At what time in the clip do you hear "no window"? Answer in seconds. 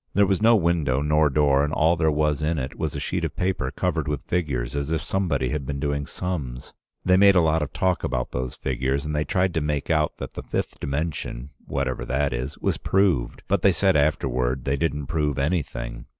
0.41-1.03